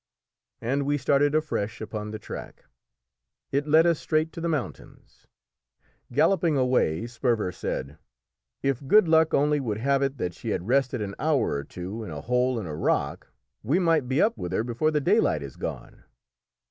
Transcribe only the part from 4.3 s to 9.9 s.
to the mountains. Galloping away, Sperver said "If good luck only would